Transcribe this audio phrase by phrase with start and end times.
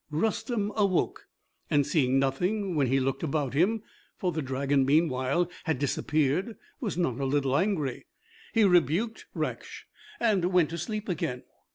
[0.09, 1.27] Rustem awoke,
[1.69, 3.83] and seeing nothing when he looked about him
[4.17, 8.07] for the dragon meanwhile had disappeared was not a little angry.
[8.51, 9.83] He rebuked Raksh,
[10.19, 11.43] and went to sleep again.